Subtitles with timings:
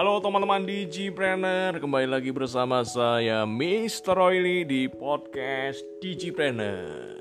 [0.00, 4.16] Halo teman-teman Digipreneur, kembali lagi bersama saya Mr.
[4.16, 7.20] Royli di podcast Digipreneur.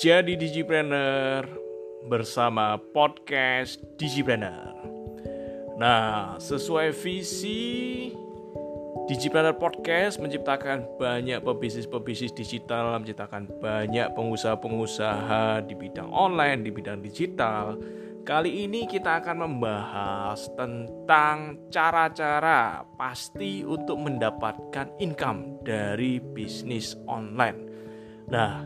[0.00, 1.44] Jadi Digipreneur
[2.08, 4.72] bersama podcast Digipreneur.
[5.76, 8.08] Nah, sesuai visi
[9.04, 17.76] Digipreneur Podcast menciptakan banyak pebisnis-pebisnis digital, menciptakan banyak pengusaha-pengusaha di bidang online, di bidang digital,
[18.24, 27.58] Kali ini kita akan membahas tentang cara-cara pasti untuk mendapatkan income dari bisnis online.
[28.28, 28.64] Nah,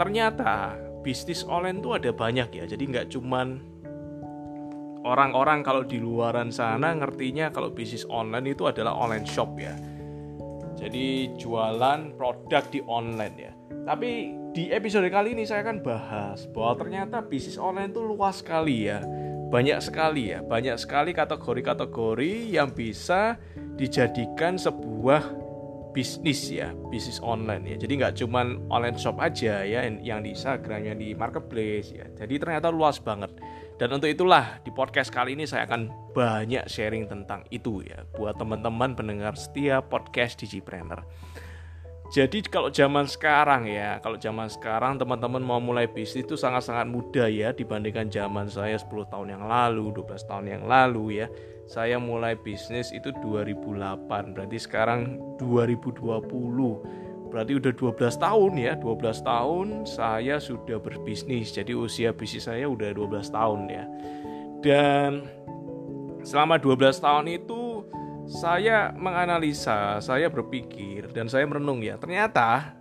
[0.00, 2.64] ternyata bisnis online itu ada banyak ya.
[2.64, 3.60] Jadi nggak cuman
[5.04, 9.76] orang-orang kalau di luaran sana ngertinya kalau bisnis online itu adalah online shop ya.
[10.80, 13.52] Jadi jualan produk di online ya.
[13.84, 18.90] Tapi di episode kali ini saya akan bahas bahwa ternyata bisnis online itu luas sekali
[18.90, 18.98] ya.
[19.50, 23.38] Banyak sekali ya, banyak sekali kategori-kategori yang bisa
[23.74, 25.26] dijadikan sebuah
[25.90, 27.76] bisnis ya, bisnis online ya.
[27.78, 32.06] Jadi nggak cuman online shop aja ya yang di Instagram, yang di marketplace ya.
[32.14, 33.34] Jadi ternyata luas banget.
[33.74, 38.38] Dan untuk itulah di podcast kali ini saya akan banyak sharing tentang itu ya buat
[38.38, 41.02] teman-teman pendengar setiap podcast Digipreneur.
[42.10, 47.30] Jadi kalau zaman sekarang ya, kalau zaman sekarang teman-teman mau mulai bisnis itu sangat-sangat mudah
[47.30, 51.30] ya dibandingkan zaman saya 10 tahun yang lalu, 12 tahun yang lalu ya.
[51.70, 57.30] Saya mulai bisnis itu 2008, berarti sekarang 2020.
[57.30, 61.54] Berarti udah 12 tahun ya, 12 tahun saya sudah berbisnis.
[61.54, 63.86] Jadi usia bisnis saya udah 12 tahun ya.
[64.66, 65.30] Dan
[66.26, 67.59] selama 12 tahun itu
[68.30, 71.98] saya menganalisa, saya berpikir dan saya merenung ya.
[71.98, 72.78] Ternyata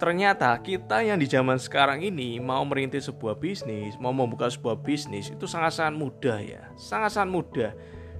[0.00, 5.28] ternyata kita yang di zaman sekarang ini mau merintis sebuah bisnis, mau membuka sebuah bisnis
[5.28, 6.62] itu sangat-sangat mudah ya.
[6.80, 7.70] Sangat-sangat mudah.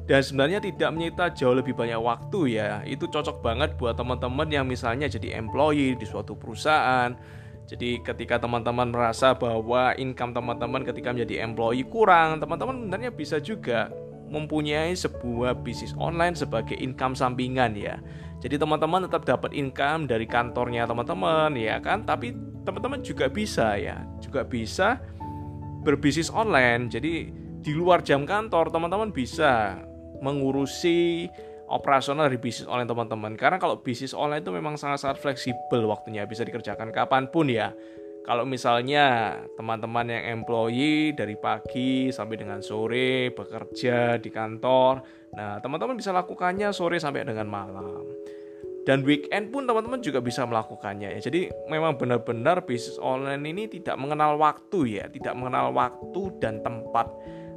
[0.02, 2.84] Dan sebenarnya tidak menyita jauh lebih banyak waktu ya.
[2.84, 7.16] Itu cocok banget buat teman-teman yang misalnya jadi employee di suatu perusahaan.
[7.70, 13.88] Jadi ketika teman-teman merasa bahwa income teman-teman ketika menjadi employee kurang, teman-teman sebenarnya bisa juga
[14.32, 18.00] mempunyai sebuah bisnis online sebagai income sampingan ya.
[18.40, 22.34] Jadi teman-teman tetap dapat income dari kantornya teman-teman ya kan, tapi
[22.64, 24.98] teman-teman juga bisa ya, juga bisa
[25.84, 26.88] berbisnis online.
[26.88, 27.30] Jadi
[27.62, 29.78] di luar jam kantor teman-teman bisa
[30.18, 31.30] mengurusi
[31.70, 33.32] operasional dari bisnis online teman-teman.
[33.38, 37.70] Karena kalau bisnis online itu memang sangat-sangat fleksibel waktunya, bisa dikerjakan kapan pun ya
[38.22, 45.02] kalau misalnya teman-teman yang employee dari pagi sampai dengan sore bekerja di kantor,
[45.34, 48.06] nah teman-teman bisa lakukannya sore sampai dengan malam.
[48.82, 51.20] Dan weekend pun teman-teman juga bisa melakukannya ya.
[51.22, 57.06] Jadi memang benar-benar bisnis online ini tidak mengenal waktu ya, tidak mengenal waktu dan tempat.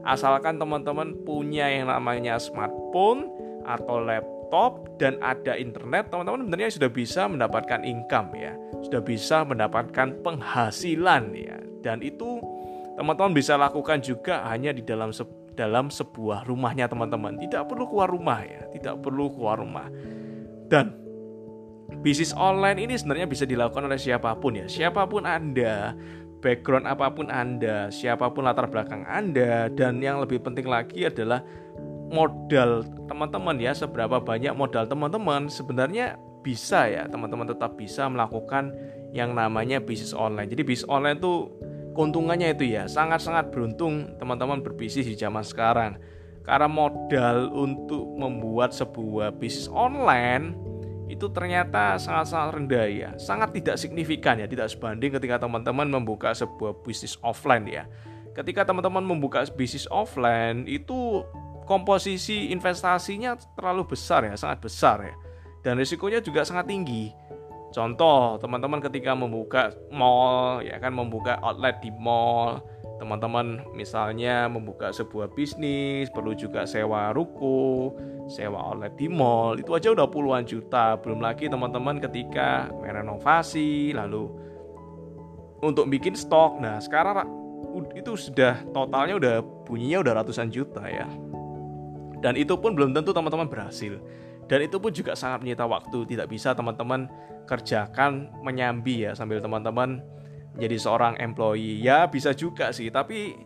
[0.06, 3.26] Asalkan teman-teman punya yang namanya smartphone
[3.66, 8.54] atau laptop laptop dan ada internet, teman-teman sebenarnya sudah bisa mendapatkan income ya,
[8.86, 11.58] sudah bisa mendapatkan penghasilan ya.
[11.82, 12.38] Dan itu
[12.94, 15.26] teman-teman bisa lakukan juga hanya di dalam se
[15.58, 17.42] dalam sebuah rumahnya teman-teman.
[17.42, 19.90] Tidak perlu keluar rumah ya, tidak perlu keluar rumah.
[20.70, 20.94] Dan
[22.06, 25.98] bisnis online ini sebenarnya bisa dilakukan oleh siapa pun ya, siapa pun Anda,
[26.46, 31.42] background apa pun Anda, siapa pun latar belakang Anda, dan yang lebih penting lagi adalah
[32.10, 38.70] modal teman-teman ya seberapa banyak modal teman-teman sebenarnya bisa ya teman-teman tetap bisa melakukan
[39.10, 40.52] yang namanya bisnis online.
[40.52, 41.50] Jadi bisnis online itu
[41.98, 45.98] keuntungannya itu ya sangat-sangat beruntung teman-teman berbisnis di zaman sekarang.
[46.46, 50.54] Karena modal untuk membuat sebuah bisnis online
[51.10, 56.86] itu ternyata sangat-sangat rendah ya sangat tidak signifikan ya tidak sebanding ketika teman-teman membuka sebuah
[56.86, 57.90] bisnis offline ya.
[58.36, 61.24] Ketika teman-teman membuka bisnis offline itu
[61.66, 65.16] komposisi investasinya terlalu besar ya, sangat besar ya.
[65.66, 67.10] Dan risikonya juga sangat tinggi.
[67.74, 72.64] Contoh, teman-teman ketika membuka mall, ya kan membuka outlet di mall,
[73.02, 77.92] teman-teman misalnya membuka sebuah bisnis, perlu juga sewa ruko,
[78.32, 80.96] sewa outlet di mall, itu aja udah puluhan juta.
[81.04, 84.32] Belum lagi teman-teman ketika merenovasi, lalu
[85.60, 86.64] untuk bikin stok.
[86.64, 87.28] Nah, sekarang
[87.92, 89.36] itu sudah totalnya udah
[89.68, 91.10] bunyinya udah ratusan juta ya.
[92.26, 94.02] Dan itu pun belum tentu teman-teman berhasil.
[94.50, 96.10] Dan itu pun juga sangat menyita waktu.
[96.10, 97.06] Tidak bisa teman-teman
[97.46, 100.02] kerjakan menyambi ya sambil teman-teman
[100.58, 101.86] jadi seorang employee.
[101.86, 103.38] Ya bisa juga sih, tapi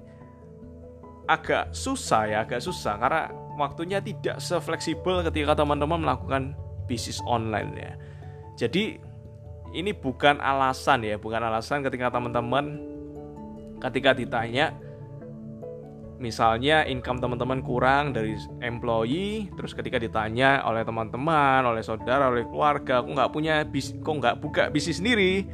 [1.28, 3.28] agak susah ya, agak susah karena
[3.60, 6.56] waktunya tidak sefleksibel ketika teman-teman melakukan
[6.88, 7.94] bisnis online ya.
[8.56, 8.96] Jadi
[9.76, 12.80] ini bukan alasan ya, bukan alasan ketika teman-teman
[13.84, 14.72] ketika ditanya
[16.20, 23.02] misalnya income teman-teman kurang dari employee terus ketika ditanya oleh teman-teman oleh saudara oleh keluarga
[23.02, 25.48] kok nggak punya bis kok nggak buka bisnis sendiri?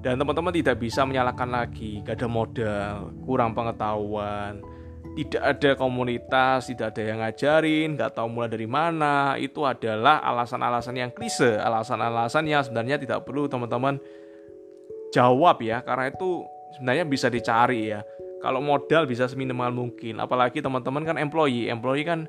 [0.00, 4.64] Dan teman-teman tidak bisa menyalahkan lagi gak ada modal kurang pengetahuan
[5.10, 9.34] tidak ada komunitas tidak ada yang ngajarin nggak tahu mulai dari mana.
[9.36, 13.98] Itu adalah alasan-alasan yang klise alasan-alasan yang sebenarnya tidak perlu teman-teman
[15.10, 16.46] jawab ya karena itu
[16.78, 18.00] sebenarnya bisa dicari ya
[18.40, 20.18] kalau modal bisa seminimal mungkin.
[20.18, 21.68] Apalagi teman-teman kan employee.
[21.68, 22.24] Employee kan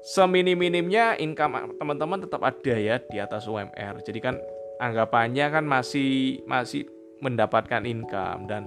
[0.00, 4.40] seminim-minimnya income teman-teman tetap ada ya di atas UMR jadi kan
[4.80, 6.88] anggapannya kan masih masih
[7.20, 8.48] mendapatkan income.
[8.48, 8.64] Dan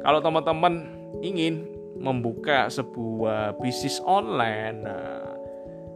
[0.00, 0.88] kalau teman-teman
[1.20, 1.68] ingin
[2.00, 5.34] membuka sebuah bisnis online nah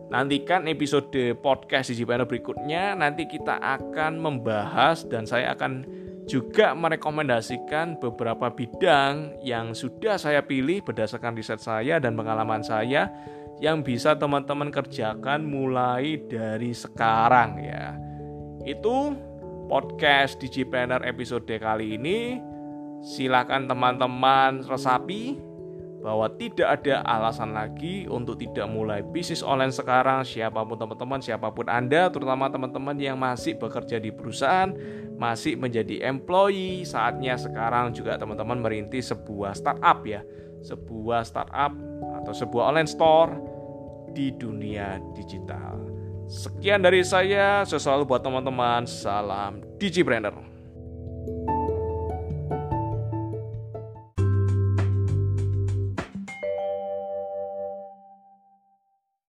[0.08, 2.96] nantikan episode podcast di Jipano berikutnya.
[2.96, 5.84] Nanti kita akan membahas dan saya akan
[6.28, 13.08] juga merekomendasikan beberapa bidang yang sudah saya pilih berdasarkan riset saya dan pengalaman saya
[13.58, 17.96] yang bisa teman-teman kerjakan mulai dari sekarang ya.
[18.68, 19.16] Itu
[19.72, 22.38] podcast Digipreneur episode kali ini.
[23.00, 25.47] Silakan teman-teman resapi
[25.98, 30.22] bahwa tidak ada alasan lagi untuk tidak mulai bisnis online sekarang.
[30.22, 34.70] Siapa pun teman-teman siapa pun Anda terutama teman-teman yang masih bekerja di perusahaan
[35.18, 40.22] masih menjadi employee saatnya sekarang juga teman-teman merintis sebuah startup ya.
[40.62, 41.74] Sebuah startup
[42.22, 43.30] atau sebuah online store
[44.14, 45.78] di dunia digital.
[46.28, 50.57] Sekian dari saya sesuatu buat teman-teman salam Digipreneur